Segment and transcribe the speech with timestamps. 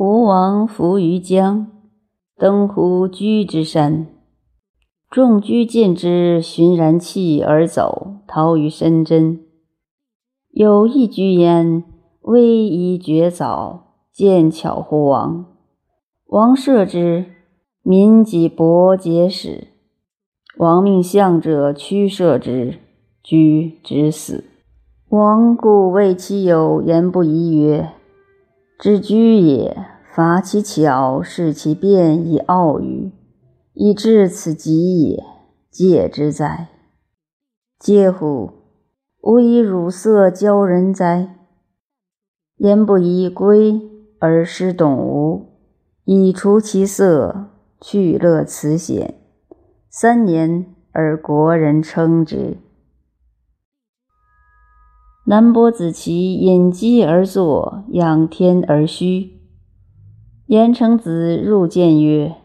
[0.00, 1.66] 吴王伏于江，
[2.36, 4.06] 登乎居之山。
[5.10, 9.40] 众居见之，循然弃而走，逃于深真。
[10.52, 11.82] 有一居焉，
[12.20, 15.46] 危夷绝早，见巧乎王。
[16.26, 17.24] 王射之，
[17.82, 19.66] 民己伯结使。
[20.58, 22.78] 王命相者驱射之，
[23.20, 24.44] 居之死。
[25.08, 27.94] 王故谓其友言不疑曰。
[28.78, 29.76] 知居也，
[30.14, 33.10] 伐其巧，视其变，以傲于，
[33.74, 35.24] 以至此极也。
[35.68, 36.68] 戒之哉！
[37.80, 38.52] 嗟乎！
[39.20, 41.34] 吾以汝色教人哉？
[42.58, 43.80] 言不以归
[44.20, 45.46] 而失董吴，
[46.04, 49.14] 以除其色，去乐此险。
[49.90, 52.58] 三年而国人称之。
[55.30, 59.32] 南伯子期隐机而坐，仰天而虚。
[60.46, 62.36] 颜成子入见曰：“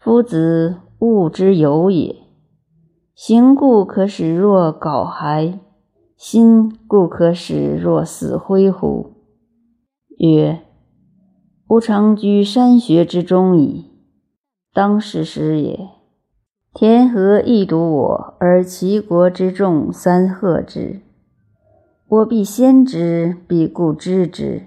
[0.00, 2.16] 夫子物之有也。
[3.14, 5.58] 行故可使若槁骸，
[6.16, 9.10] 心故可使若死灰乎？”
[10.16, 10.60] 曰
[11.68, 13.90] ：“吾常居山穴之中矣，
[14.72, 15.78] 当是时也。
[16.72, 21.02] 田何易睹我，而齐国之众三贺之？”
[22.10, 24.62] 我必先之，必故知之；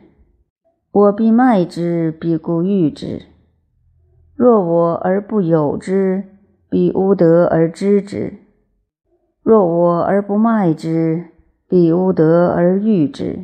[0.94, 3.24] 我必卖之，必故欲之。
[4.34, 6.24] 若我而不有之，
[6.70, 8.36] 必无德而知之；
[9.42, 11.26] 若我而不卖之，
[11.68, 13.40] 必无德而欲之。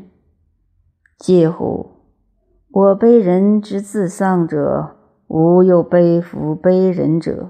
[1.19, 1.87] 嗟乎！
[2.71, 4.91] 我悲人之自丧者，
[5.27, 7.49] 吾有悲夫悲人者；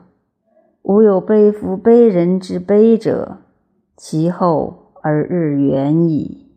[0.81, 3.38] 吾有悲夫悲人之悲者，
[3.95, 6.48] 其后而日远矣。